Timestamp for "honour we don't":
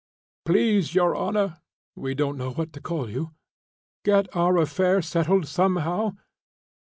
1.15-2.35